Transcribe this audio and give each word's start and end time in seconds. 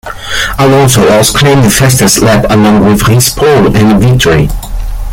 Alonso 0.57 1.07
also 1.09 1.37
claimed 1.37 1.71
fastest 1.71 2.23
lap 2.23 2.47
along 2.49 2.83
with 2.83 3.05
his 3.05 3.29
pole 3.35 3.67
and 3.75 4.01
victory. 4.01 4.49